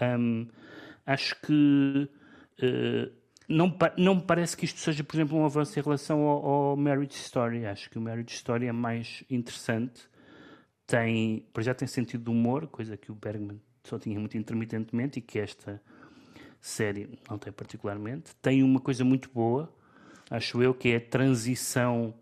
Um, 0.00 0.48
acho 1.04 1.38
que 1.42 2.08
uh, 2.62 3.12
não, 3.48 3.76
não 3.96 4.14
me 4.16 4.22
parece 4.22 4.56
que 4.56 4.64
isto 4.64 4.78
seja, 4.78 5.02
por 5.02 5.16
exemplo, 5.16 5.38
um 5.38 5.44
avanço 5.44 5.78
em 5.78 5.82
relação 5.82 6.20
ao, 6.20 6.46
ao, 6.46 6.76
Marriage 6.76 7.16
Story. 7.16 7.64
Acho 7.64 7.88
que 7.90 7.98
o 7.98 8.00
Marriage 8.00 8.34
Story 8.34 8.66
é 8.66 8.72
mais 8.72 9.24
interessante. 9.30 10.08
Tem, 10.86 11.46
por 11.52 11.62
já 11.62 11.74
tem 11.74 11.88
sentido 11.88 12.24
de 12.24 12.30
humor, 12.30 12.66
coisa 12.68 12.96
que 12.96 13.10
o 13.10 13.14
Bergman 13.14 13.60
só 13.84 13.98
tinha 13.98 14.18
muito 14.18 14.36
intermitentemente 14.36 15.18
e 15.18 15.22
que 15.22 15.38
esta 15.38 15.80
série 16.60 17.18
não 17.28 17.38
tem 17.38 17.52
particularmente. 17.52 18.34
Tem 18.36 18.62
uma 18.62 18.80
coisa 18.80 19.04
muito 19.04 19.30
boa, 19.30 19.72
acho 20.30 20.62
eu, 20.62 20.74
que 20.74 20.90
é 20.90 20.96
a 20.96 21.00
transição. 21.00 22.14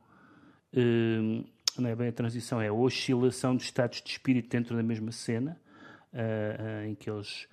Uh, 0.73 1.45
não 1.79 1.91
é 1.91 1.95
bem 1.95 2.09
a 2.09 2.13
transição, 2.13 2.61
é 2.61 2.69
a 2.69 2.73
oscilação 2.73 3.57
de 3.57 3.63
estados 3.63 4.01
de 4.01 4.11
espírito 4.11 4.49
dentro 4.49 4.75
da 4.77 4.83
mesma 4.83 5.13
cena, 5.13 5.61
uh, 6.13 6.17
uh, 6.17 6.87
em 6.87 6.95
que 6.95 7.11
eles 7.11 7.47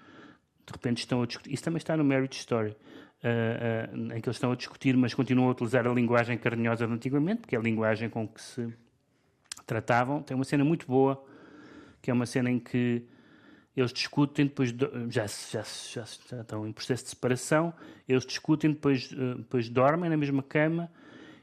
de 0.65 0.71
repente 0.71 0.99
estão 0.99 1.21
a 1.21 1.25
discutir. 1.25 1.53
Isso 1.53 1.63
também 1.63 1.77
está 1.77 1.97
no 1.97 2.03
Marriage 2.03 2.39
Story, 2.39 2.71
uh, 2.71 4.15
em 4.15 4.21
que 4.21 4.29
eles 4.29 4.37
estão 4.37 4.51
a 4.51 4.55
discutir, 4.55 4.95
mas 4.95 5.13
continuam 5.13 5.49
a 5.49 5.51
utilizar 5.51 5.85
a 5.85 5.93
linguagem 5.93 6.37
carinhosa 6.37 6.87
de 6.87 6.93
antigamente, 6.93 7.41
porque 7.41 7.55
é 7.55 7.59
a 7.59 7.61
linguagem 7.61 8.09
com 8.09 8.27
que 8.27 8.41
se 8.41 8.73
tratavam. 9.65 10.21
Tem 10.21 10.35
uma 10.35 10.45
cena 10.45 10.63
muito 10.63 10.87
boa, 10.87 11.23
que 12.01 12.09
é 12.09 12.13
uma 12.13 12.25
cena 12.25 12.49
em 12.49 12.59
que 12.59 13.05
eles 13.75 13.91
discutem, 13.91 14.45
depois 14.45 14.71
do, 14.71 14.89
já, 15.09 15.25
já, 15.25 15.63
já, 15.63 16.03
já, 16.29 16.41
estão 16.41 16.67
em 16.67 16.71
processo 16.71 17.03
de 17.03 17.09
separação, 17.09 17.73
eles 18.07 18.25
discutem, 18.25 18.71
depois, 18.71 19.11
uh, 19.11 19.35
depois 19.37 19.69
dormem 19.69 20.09
na 20.09 20.17
mesma 20.17 20.43
cama 20.43 20.91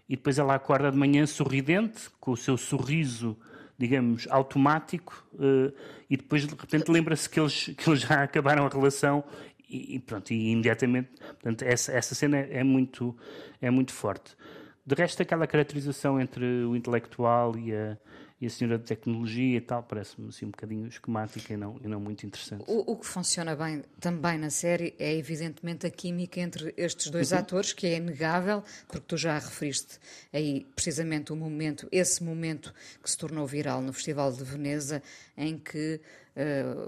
e 0.08 0.16
depois 0.16 0.38
ela 0.38 0.54
acorda 0.54 0.90
de 0.90 0.96
manhã 0.96 1.26
sorridente, 1.26 2.10
com 2.20 2.32
o 2.32 2.37
seu 2.37 2.56
sorriso 2.56 3.37
digamos, 3.80 4.28
automático 4.28 5.26
uh, 5.32 5.72
e 6.08 6.14
depois 6.14 6.46
de 6.46 6.54
repente 6.54 6.90
lembra-se 6.90 7.26
que 7.30 7.40
eles, 7.40 7.70
que 7.75 7.88
eles 7.88 8.00
já 8.00 8.22
acabaram 8.22 8.66
a 8.66 8.68
relação 8.68 9.25
e, 9.66 9.94
e 9.94 9.99
pronto, 9.99 10.30
e 10.32 10.50
imediatamente, 10.50 11.08
portanto, 11.18 11.62
essa, 11.62 11.90
essa 11.92 12.14
cena 12.14 12.37
é, 12.37 12.58
é, 12.58 12.64
muito, 12.64 13.16
é 13.58 13.70
muito 13.70 13.94
forte. 13.94 14.37
De 14.84 14.94
resto, 14.94 15.22
aquela 15.22 15.46
caracterização 15.46 16.20
entre 16.20 16.44
o 16.64 16.75
intelectual 16.75 17.56
e 17.58 17.75
a, 17.75 17.99
e 18.40 18.46
a 18.46 18.50
senhora 18.50 18.78
de 18.78 18.84
tecnologia 18.84 19.58
e 19.58 19.60
tal, 19.60 19.82
parece-me 19.82 20.28
assim 20.28 20.46
um 20.46 20.50
bocadinho 20.50 20.87
esquemática 20.87 21.52
e 21.52 21.56
não, 21.56 21.78
e 21.84 21.87
não 21.87 22.00
muito 22.00 22.25
interessante. 22.25 22.64
O, 22.66 22.92
o, 22.92 22.96
que 22.96 23.06
funciona 23.06 23.54
bem 23.54 23.82
também 24.00 24.38
na 24.38 24.49
série 24.49 24.94
é 24.99 25.14
evidentemente 25.14 25.87
a 25.87 25.90
química 25.90 26.40
entre 26.40 26.72
estes 26.76 27.10
dois 27.10 27.32
uhum. 27.32 27.38
atores, 27.38 27.75
que 27.75 27.87
é 27.87 27.96
inegável, 27.96 28.64
porque 28.87 29.04
tu 29.06 29.16
já 29.18 29.34
referiste 29.34 29.99
aí 30.32 30.66
precisamente 30.75 31.32
o 31.32 31.37
momento, 31.37 31.87
esse 31.92 32.25
momento 32.25 32.72
que 33.02 33.10
se 33.10 33.18
tornou 33.18 33.46
viral 33.46 33.82
no 33.82 33.92
Festival 33.92 34.32
de 34.32 34.42
Veneza, 34.42 35.02
em 35.37 35.58
que 35.58 36.00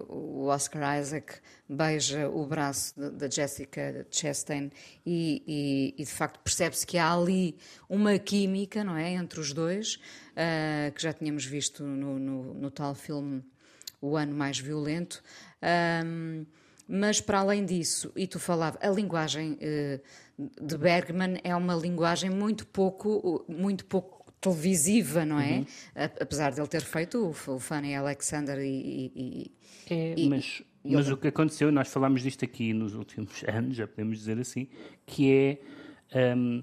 o 0.08 0.46
Oscar 0.46 0.98
Isaac 0.98 1.34
beija 1.68 2.28
o 2.28 2.46
braço 2.46 2.94
da 3.10 3.28
Jessica 3.28 4.06
Chastain 4.10 4.70
e, 5.04 5.42
e, 5.46 6.02
e 6.02 6.04
de 6.04 6.10
facto 6.10 6.40
percebe-se 6.40 6.86
que 6.86 6.98
há 6.98 7.12
ali 7.12 7.56
uma 7.88 8.18
química, 8.18 8.84
não 8.84 8.96
é, 8.96 9.12
entre 9.12 9.40
os 9.40 9.52
dois, 9.52 9.96
uh, 9.96 10.92
que 10.92 11.02
já 11.02 11.12
tínhamos 11.12 11.44
visto 11.44 11.82
no, 11.84 12.18
no, 12.18 12.54
no, 12.54 12.70
tal 12.70 12.94
filme 12.94 13.42
O 14.00 14.16
Ano 14.16 14.34
Mais 14.34 14.58
Violento. 14.58 15.22
Um, 16.04 16.44
mas 16.88 17.20
para 17.20 17.38
além 17.38 17.64
disso, 17.64 18.12
e 18.14 18.26
tu 18.26 18.38
falava, 18.38 18.78
a 18.82 18.88
linguagem 18.88 19.52
uh, 19.52 20.66
de 20.66 20.76
Bergman 20.76 21.40
é 21.42 21.54
uma 21.54 21.74
linguagem 21.74 22.28
muito 22.28 22.66
pouco, 22.66 23.44
muito 23.48 23.84
pouco 23.86 24.21
televisiva, 24.42 25.24
não 25.24 25.40
é? 25.40 25.58
Uhum. 25.58 25.66
Apesar 26.20 26.50
de 26.50 26.60
ele 26.60 26.68
ter 26.68 26.82
feito 26.82 27.18
o, 27.18 27.52
o 27.52 27.58
Fanny 27.58 27.94
Alexander 27.94 28.58
e. 28.58 29.12
e, 29.14 29.52
é, 29.88 30.14
e 30.18 30.28
mas, 30.28 30.62
e 30.84 30.94
mas 30.94 31.08
o 31.08 31.16
que 31.16 31.28
aconteceu, 31.28 31.70
nós 31.70 31.88
falámos 31.88 32.22
disto 32.22 32.44
aqui 32.44 32.74
nos 32.74 32.94
últimos 32.94 33.42
anos, 33.48 33.76
já 33.76 33.86
podemos 33.86 34.18
dizer 34.18 34.38
assim, 34.38 34.66
que 35.06 35.32
é 36.12 36.34
um, 36.36 36.60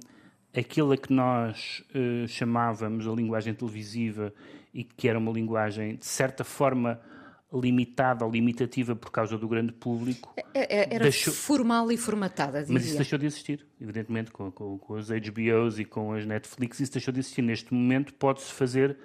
aquilo 0.53 0.91
a 0.91 0.97
que 0.97 1.11
nós 1.13 1.81
uh, 1.95 2.27
chamávamos 2.27 3.07
a 3.07 3.11
linguagem 3.11 3.53
televisiva 3.53 4.33
e 4.73 4.83
que 4.83 5.07
era 5.07 5.17
uma 5.17 5.31
linguagem, 5.31 5.95
de 5.95 6.05
certa 6.05 6.43
forma, 6.43 6.99
limitada 7.51 8.23
ou 8.23 8.31
limitativa 8.31 8.95
por 8.95 9.11
causa 9.11 9.37
do 9.37 9.47
grande 9.47 9.73
público. 9.73 10.33
Era 10.53 11.03
deixou... 11.03 11.33
formal 11.33 11.91
e 11.91 11.97
formatada, 11.97 12.59
diria. 12.59 12.73
Mas 12.73 12.85
isso 12.85 12.95
deixou 12.95 13.17
de 13.17 13.25
existir, 13.25 13.65
evidentemente, 13.81 14.31
com, 14.31 14.51
com, 14.51 14.77
com 14.77 14.95
as 14.95 15.07
HBOs 15.07 15.79
e 15.79 15.85
com 15.85 16.13
as 16.13 16.25
Netflix, 16.25 16.79
isso 16.79 16.91
deixou 16.91 17.11
de 17.11 17.19
existir. 17.19 17.41
Neste 17.41 17.73
momento 17.73 18.13
pode-se 18.13 18.53
fazer 18.53 18.97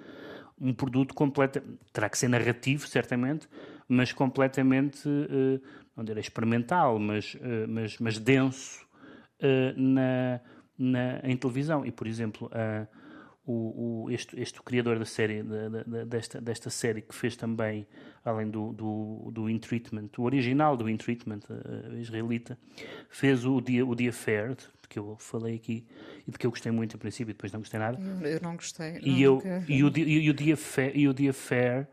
um 0.59 0.73
produto 0.73 1.13
completo, 1.13 1.61
terá 1.91 2.07
que 2.07 2.17
ser 2.17 2.27
narrativo, 2.27 2.87
certamente, 2.87 3.47
mas 3.87 4.13
completamente, 4.13 5.07
uh, 5.07 5.61
não 5.95 6.03
direi 6.03 6.21
experimental, 6.21 6.99
mas, 6.99 7.33
uh, 7.35 7.67
mas, 7.67 7.97
mas 7.99 8.19
denso 8.19 8.85
uh, 9.41 9.79
na, 9.79 10.39
na, 10.77 11.19
em 11.23 11.35
televisão. 11.35 11.85
E, 11.85 11.91
por 11.91 12.07
exemplo, 12.07 12.49
o, 13.45 14.05
o, 14.05 14.11
este, 14.11 14.39
este 14.39 14.61
criador 14.61 14.97
da 14.97 15.05
série, 15.05 15.43
da, 15.43 15.69
da, 15.69 16.03
desta, 16.03 16.41
desta 16.41 16.69
série, 16.69 17.01
que 17.01 17.13
fez 17.13 17.35
também, 17.35 17.85
além 18.23 18.49
do, 18.49 18.73
do, 18.73 19.31
do 19.31 19.49
In 19.49 19.59
Treatment, 19.59 20.09
o 20.17 20.23
original 20.23 20.75
do 20.75 20.89
In 20.89 20.97
Treatment, 20.97 21.41
uh, 21.49 21.95
israelita, 21.97 22.57
fez 23.09 23.45
o 23.45 23.61
The, 23.61 23.83
o 23.83 23.95
The 23.95 24.07
Affair, 24.07 24.55
de 24.55 24.87
que 24.89 24.97
eu 24.97 25.15
falei 25.19 25.55
aqui 25.55 25.85
e 26.27 26.31
de 26.31 26.37
que 26.37 26.45
eu 26.45 26.49
gostei 26.49 26.71
muito 26.71 26.95
a 26.95 26.99
princípio 26.99 27.31
e 27.31 27.33
depois 27.33 27.51
não 27.51 27.59
gostei 27.59 27.79
nada. 27.79 27.99
Eu, 28.23 28.39
não 28.41 28.55
gostei. 28.55 28.99
E, 29.03 29.21
eu, 29.21 29.41
e, 29.67 29.83
o, 29.83 29.91
e, 29.95 30.29
o 30.29 30.33
The 30.33 30.51
Affair, 30.51 30.91
e 30.97 31.07
o 31.07 31.13
The 31.13 31.27
Affair, 31.29 31.87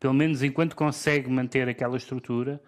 pelo 0.00 0.14
menos 0.14 0.42
enquanto 0.42 0.74
consegue 0.74 1.30
manter 1.30 1.68
aquela 1.68 1.96
estrutura, 1.96 2.60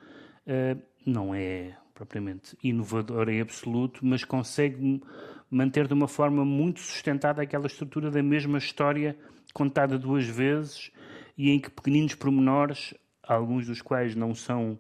uh, 0.47 0.81
não 1.05 1.35
é 1.35 1.77
propriamente 1.93 2.57
inovador 2.63 3.29
em 3.29 3.41
absoluto, 3.41 4.07
mas 4.07 4.23
consegue 4.23 5.03
manter 5.51 5.87
de 5.87 5.95
uma 5.95 6.09
forma 6.09 6.45
muito 6.45 6.81
sustentada 6.81 7.43
aquela 7.43 7.67
estrutura 7.67 8.11
da 8.11 8.23
mesma 8.23 8.59
história 8.59 9.17
contada 9.53 9.99
duas 9.99 10.27
vezes 10.27 10.91
e 11.37 11.51
em 11.51 11.59
que 11.59 11.71
pequeninos 11.71 12.15
pormenores, 12.15 12.95
alguns 13.23 13.67
dos 13.67 13.81
quais 13.81 14.15
não 14.15 14.35
são 14.35 14.79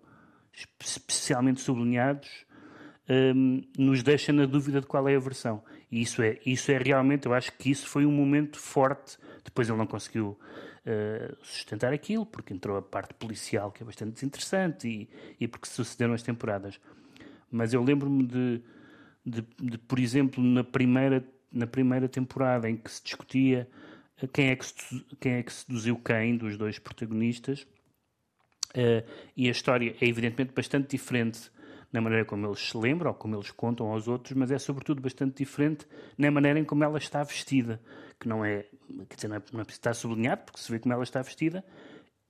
especialmente 0.81 1.61
sublinhados, 1.61 2.47
um, 3.09 3.63
nos 3.79 4.03
deixa 4.03 4.33
na 4.33 4.45
dúvida 4.45 4.81
de 4.81 4.87
qual 4.87 5.09
é 5.09 5.17
a 5.17 5.21
versão. 5.21 5.63
E 5.91 6.03
isso 6.03 6.21
é, 6.21 6.39
isso 6.45 6.71
é 6.71 6.79
realmente, 6.79 7.27
eu 7.27 7.33
acho 7.33 7.53
que 7.53 7.71
isso 7.71 7.87
foi 7.87 8.05
um 8.05 8.13
momento 8.13 8.59
forte. 8.59 9.17
Depois 9.45 9.69
ele 9.69 9.79
não 9.79 9.87
conseguiu 9.87 10.39
uh, 10.85 11.37
sustentar 11.43 11.93
aquilo, 11.93 12.27
porque 12.27 12.53
entrou 12.53 12.77
a 12.77 12.83
parte 12.83 13.15
policial, 13.15 13.73
que 13.73 13.83
é 13.83 13.87
bastante 13.87 14.13
desinteressante, 14.13 14.87
e, 14.87 15.09
e 15.41 15.49
porque 15.49 15.69
sucederam 15.69 16.15
as 16.15 16.23
temporadas. 16.23 16.79
Mas 17.51 17.73
eu 17.73 17.83
lembro-me 17.83 18.27
de, 18.27 18.63
de, 19.29 19.45
de, 19.61 19.79
por 19.79 19.99
exemplo, 19.99 20.43
na 20.43 20.65
primeira, 20.65 21.25
na 21.53 21.67
primeira 21.67 22.09
temporada 22.09 22.69
em 22.69 22.77
que 22.77 22.91
se 22.91 23.03
discutia 23.03 23.69
quem 24.33 24.49
é 24.49 24.57
que, 24.57 24.67
quem 25.21 25.33
é 25.35 25.43
que 25.43 25.53
seduziu 25.53 25.97
quem 25.97 26.37
dos 26.37 26.57
dois 26.57 26.79
protagonistas, 26.79 27.63
uh, 28.75 29.09
e 29.37 29.49
a 29.49 29.51
história 29.51 29.95
é 30.01 30.07
evidentemente 30.07 30.53
bastante 30.53 30.91
diferente 30.91 31.51
na 31.93 32.01
maneira 32.01 32.25
como 32.25 32.47
eles 32.47 32.59
se 32.59 32.77
lembram, 32.77 33.11
ou 33.11 33.15
como 33.15 33.37
eles 33.37 33.51
contam 33.51 33.87
aos 33.87 34.09
outros, 34.09 34.37
mas 34.37 34.51
é 34.51 34.59
sobretudo 34.59 35.01
bastante 35.01 35.39
diferente 35.39 35.87
na 36.19 36.31
maneira 36.31 36.59
em 36.59 36.65
como 36.65 36.85
ela 36.85 36.99
está 36.99 37.23
vestida, 37.23 37.81
que 38.21 38.29
não 38.29 38.45
é, 38.45 38.67
quer 39.09 39.15
dizer, 39.15 39.29
não 39.29 39.37
é, 39.37 39.43
não 39.53 39.61
é 39.61 39.65
preciso 39.65 39.81
estar 39.81 39.95
sublinhado, 39.95 40.43
porque 40.45 40.61
se 40.61 40.71
vê 40.71 40.79
como 40.79 40.93
ela 40.93 41.03
está 41.03 41.23
vestida, 41.23 41.65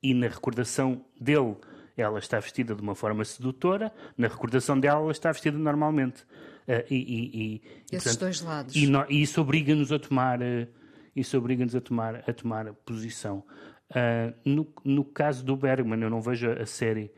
e 0.01 0.13
na 0.13 0.27
recordação 0.27 1.03
dele 1.19 1.57
ela 2.01 2.19
está 2.19 2.39
vestida 2.39 2.73
de 2.75 2.81
uma 2.81 2.95
forma 2.95 3.23
sedutora, 3.25 3.91
na 4.17 4.27
recordação 4.27 4.79
dela 4.79 5.01
ela 5.01 5.11
está 5.11 5.31
vestida 5.31 5.57
normalmente. 5.57 6.23
Uh, 6.67 6.85
e, 6.89 6.95
e, 6.95 7.55
e, 7.55 7.61
Esses 7.91 8.03
portanto, 8.03 8.19
dois 8.19 8.41
lados. 8.41 8.75
E, 8.75 8.87
no, 8.87 9.05
e 9.09 9.21
isso 9.21 9.41
obriga-nos 9.41 9.91
a 9.91 9.99
tomar, 9.99 10.39
uh, 10.39 10.67
isso 11.15 11.37
obriga-nos 11.37 11.75
a 11.75 11.81
tomar, 11.81 12.15
a 12.27 12.33
tomar 12.33 12.73
posição. 12.85 13.43
Uh, 13.89 14.33
no, 14.45 14.67
no 14.83 15.03
caso 15.03 15.43
do 15.43 15.55
Bergman, 15.55 16.01
eu 16.01 16.09
não 16.09 16.21
vejo 16.21 16.49
a 16.51 16.65
série 16.65 17.11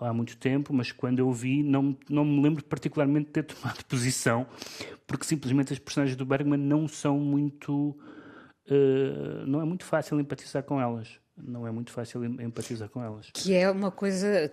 há 0.00 0.12
muito 0.12 0.36
tempo, 0.36 0.72
mas 0.72 0.92
quando 0.92 1.18
eu 1.18 1.32
vi, 1.32 1.60
não, 1.64 1.98
não 2.08 2.24
me 2.24 2.40
lembro 2.40 2.62
particularmente 2.62 3.26
de 3.26 3.32
ter 3.32 3.42
tomado 3.52 3.84
posição, 3.86 4.46
porque 5.08 5.24
simplesmente 5.24 5.72
as 5.72 5.78
personagens 5.80 6.16
do 6.16 6.24
Bergman 6.24 6.60
não 6.60 6.86
são 6.86 7.18
muito. 7.18 7.98
não 9.44 9.60
é 9.60 9.64
muito 9.64 9.84
fácil 9.84 10.20
empatizar 10.20 10.62
com 10.62 10.80
elas 10.80 11.18
não 11.36 11.66
é 11.66 11.70
muito 11.70 11.90
fácil 11.90 12.24
empatizar 12.24 12.88
com 12.88 13.02
elas. 13.02 13.30
Que 13.32 13.54
é 13.54 13.68
uma 13.70 13.90
coisa, 13.90 14.50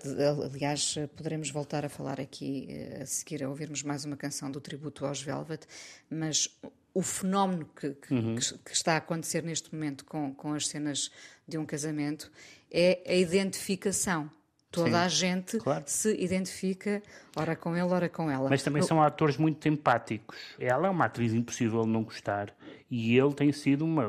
aliás, 0.52 0.96
poderemos 1.16 1.52
voltar 1.52 1.86
a 1.86 1.90
falar 1.90 2.20
aqui 2.20 2.68
eh, 2.70 3.02
a 3.02 3.06
seguir 3.06 3.44
a 3.44 3.50
ouvirmos 3.50 3.84
mais 3.84 4.04
uma 4.04 4.18
canção 4.18 4.50
do 4.50 4.60
tributo 4.60 5.06
aos 5.06 5.22
Velvet, 5.22 5.66
mas 6.10 6.50
o 6.94 7.02
fenómeno 7.02 7.70
que, 7.76 7.92
que, 7.92 8.14
uhum. 8.14 8.36
que 8.36 8.74
está 8.74 8.94
a 8.94 8.98
acontecer 8.98 9.44
neste 9.44 9.74
momento 9.74 10.04
com, 10.06 10.34
com 10.34 10.54
as 10.54 10.68
cenas 10.68 11.12
de 11.48 11.58
um 11.58 11.66
casamento 11.66 12.32
é 12.72 13.02
a 13.08 13.14
identificação 13.14 14.30
Toda 14.72 14.90
Sim, 14.90 14.96
a 14.96 15.08
gente 15.10 15.58
claro. 15.58 15.84
se 15.86 16.16
identifica, 16.16 17.04
ora 17.36 17.58
com 17.58 17.75
ele, 17.75 17.92
ora 17.92 18.08
com 18.08 18.32
ela. 18.32 18.50
Mas 18.50 18.63
também 18.63 18.82
são 18.82 19.04
atores 19.04 19.36
muito 19.36 19.68
empáticos. 19.68 20.38
Ela 20.57 20.88
é 20.88 20.90
uma 20.90 21.05
atriz 21.05 21.34
impossível 21.34 21.81
de 21.81 21.90
não 21.90 22.03
gostar. 22.03 22.55
E 22.90 23.18
ele 23.18 23.34
tem 23.34 23.51
sido 23.51 23.84
uma. 23.84 24.05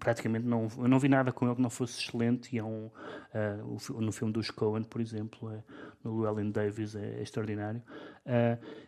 Praticamente 0.00 0.44
não. 0.44 0.66
Eu 0.76 0.88
não 0.88 0.98
vi 0.98 1.08
nada 1.08 1.30
com 1.30 1.46
ele 1.46 1.54
que 1.54 1.62
não 1.62 1.70
fosse 1.70 2.00
excelente. 2.00 2.54
E 2.54 2.58
é 2.58 2.64
um. 2.64 2.90
Uh, 3.32 4.00
no 4.00 4.10
filme 4.10 4.32
dos 4.32 4.50
Coen, 4.50 4.82
por 4.82 5.00
exemplo, 5.00 5.48
é, 5.52 5.62
no 6.02 6.20
Llewellyn 6.20 6.50
Davis, 6.50 6.96
é, 6.96 7.18
é 7.18 7.22
extraordinário. 7.22 7.80
Uh, 8.26 8.80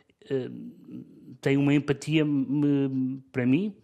tem 1.41 1.57
uma 1.57 1.73
empatia, 1.73 2.25
para 3.31 3.47
mim, 3.47 3.77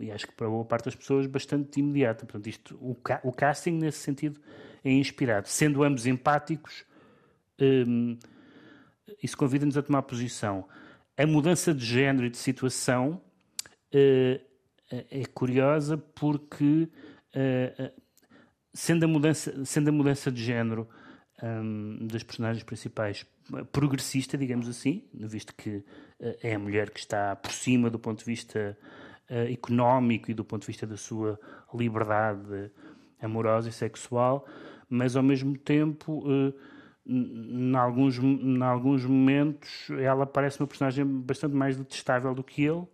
e 0.00 0.10
acho 0.10 0.26
que 0.26 0.34
para 0.34 0.48
boa 0.48 0.64
parte 0.64 0.86
das 0.86 0.94
pessoas, 0.94 1.26
bastante 1.26 1.78
imediata. 1.78 2.24
Portanto, 2.24 2.46
isto, 2.46 2.78
o, 2.80 2.94
ca 2.94 3.20
o 3.22 3.32
casting, 3.32 3.72
nesse 3.72 3.98
sentido 3.98 4.40
é 4.88 4.92
inspirado. 4.92 5.48
Sendo 5.48 5.82
ambos 5.82 6.06
empáticos, 6.06 6.84
um, 7.60 8.16
isso 9.22 9.36
convida-nos 9.36 9.76
a 9.76 9.82
tomar 9.82 10.02
posição. 10.02 10.68
A 11.16 11.26
mudança 11.26 11.74
de 11.74 11.84
género 11.84 12.26
e 12.26 12.30
de 12.30 12.36
situação 12.36 13.20
uh, 13.92 14.40
é 14.90 15.24
curiosa 15.34 15.96
porque, 15.96 16.88
uh, 17.34 17.92
sendo, 18.72 19.04
a 19.04 19.08
mudança, 19.08 19.64
sendo 19.64 19.88
a 19.88 19.92
mudança 19.92 20.30
de 20.30 20.42
género 20.42 20.88
um, 21.42 22.06
das 22.06 22.22
personagens 22.22 22.62
principais 22.62 23.26
progressista, 23.72 24.38
digamos 24.38 24.68
assim, 24.68 25.04
visto 25.12 25.54
que 25.54 25.78
uh, 25.78 25.84
é 26.42 26.54
a 26.54 26.58
mulher 26.58 26.90
que 26.90 27.00
está 27.00 27.34
por 27.34 27.50
cima 27.50 27.90
do 27.90 27.98
ponto 27.98 28.20
de 28.20 28.24
vista 28.24 28.76
económico 29.28 30.30
e 30.30 30.34
do 30.34 30.44
ponto 30.44 30.60
de 30.60 30.68
vista 30.68 30.86
da 30.86 30.96
sua 30.96 31.36
liberdade 31.74 32.70
amorosa 33.20 33.68
e 33.68 33.72
sexual, 33.72 34.46
mas 34.88 35.16
ao 35.16 35.22
mesmo 35.22 35.56
tempo, 35.56 36.24
uh, 36.28 36.54
em, 37.06 37.76
alguns, 37.76 38.18
em 38.18 38.62
alguns 38.62 39.04
momentos, 39.04 39.88
ela 39.98 40.26
parece 40.26 40.60
uma 40.60 40.66
personagem 40.66 41.04
bastante 41.04 41.54
mais 41.54 41.76
detestável 41.76 42.34
do 42.34 42.42
que 42.42 42.62
ele. 42.62 42.86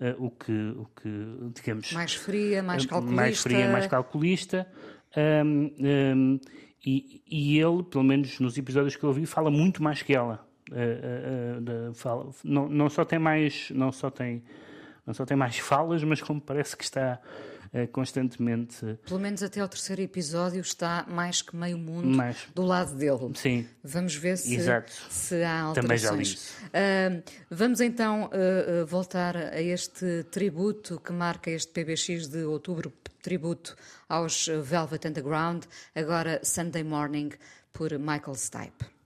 Uh, 0.00 0.16
o, 0.18 0.30
que, 0.30 0.52
o 0.52 0.86
que, 0.96 1.10
digamos. 1.54 1.92
Mais 1.92 2.14
fria, 2.14 2.62
mais 2.62 2.86
calculista. 2.86 3.16
Mais 3.16 3.42
fria, 3.42 3.68
mais 3.70 3.86
calculista. 3.86 4.66
Um, 5.14 5.74
um, 5.78 6.40
e, 6.84 7.22
e, 7.26 7.58
ele, 7.58 7.82
pelo 7.82 8.04
menos 8.04 8.40
nos 8.40 8.56
episódios 8.56 8.96
que 8.96 9.04
eu 9.04 9.12
vi, 9.12 9.26
fala 9.26 9.50
muito 9.50 9.82
mais 9.82 10.02
que 10.02 10.14
ela. 10.14 10.46
Uh, 10.70 11.90
uh, 11.90 11.94
fala, 11.94 12.30
não, 12.42 12.66
não 12.68 12.88
só 12.88 13.04
tem 13.04 13.18
mais. 13.18 13.70
Não 13.74 13.92
só 13.92 14.08
tem, 14.08 14.42
não 15.10 15.14
só 15.14 15.26
tem 15.26 15.36
mais 15.36 15.58
falas, 15.58 16.04
mas 16.04 16.22
como 16.22 16.40
parece 16.40 16.76
que 16.76 16.84
está 16.84 17.20
eh, 17.72 17.88
constantemente. 17.88 18.96
Pelo 19.04 19.18
menos 19.18 19.42
até 19.42 19.60
ao 19.60 19.68
terceiro 19.68 20.00
episódio 20.00 20.60
está 20.60 21.04
mais 21.08 21.42
que 21.42 21.56
meio 21.56 21.76
mundo 21.76 22.16
mais... 22.16 22.36
do 22.54 22.62
lado 22.62 22.94
dele. 22.94 23.32
Sim. 23.34 23.66
Vamos 23.82 24.14
ver 24.14 24.38
se, 24.38 24.54
Exato. 24.54 24.92
se 25.10 25.42
há 25.42 25.62
alterações. 25.62 25.74
Também 25.82 25.98
já 25.98 26.10
li 26.12 26.22
isso. 26.22 26.54
Uh, 26.66 27.22
vamos 27.50 27.80
então 27.80 28.26
uh, 28.26 28.86
voltar 28.86 29.36
a 29.36 29.60
este 29.60 30.24
tributo 30.30 31.00
que 31.00 31.12
marca 31.12 31.50
este 31.50 31.72
PBX 31.72 32.28
de 32.28 32.44
outubro, 32.44 32.92
tributo 33.20 33.76
aos 34.08 34.46
Velvet 34.46 35.08
Underground, 35.08 35.64
agora 35.92 36.40
Sunday 36.44 36.84
Morning, 36.84 37.30
por 37.72 37.90
Michael 37.98 38.36
Stipe. 38.36 38.99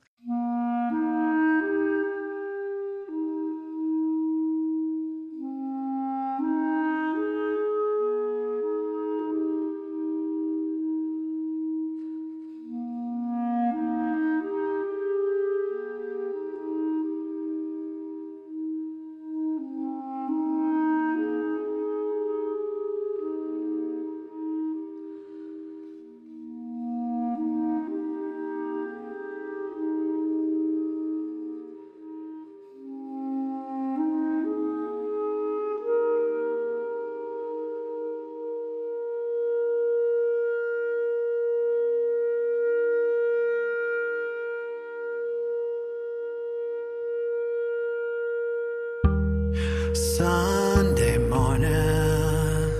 Sunday 49.94 51.18
morning. 51.18 52.72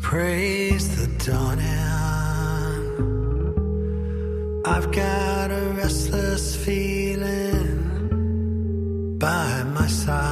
Praise 0.00 0.94
the 0.96 1.06
dawning. 1.24 1.62
I've 4.66 4.92
got 4.92 5.50
a 5.50 5.72
restless 5.76 6.54
feeling 6.54 7.78
by 9.18 9.62
my 9.64 9.86
side. 9.86 10.31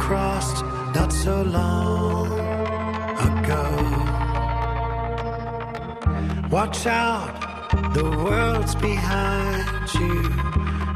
crossed 0.00 0.64
not 0.94 1.12
so 1.12 1.42
long 1.42 2.26
ago. 3.28 3.64
Watch 6.50 6.86
out, 6.86 7.34
the 7.94 8.08
world's 8.24 8.74
behind 8.76 9.94
you. 9.94 10.22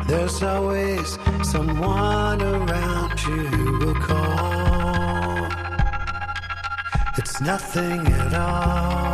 There's 0.08 0.42
always 0.42 1.18
someone 1.42 2.40
around 2.42 3.14
you 3.26 3.42
who 3.54 3.78
will 3.80 4.00
call. 4.10 5.48
It's 7.18 7.40
nothing 7.40 8.00
at 8.22 8.34
all. 8.34 9.13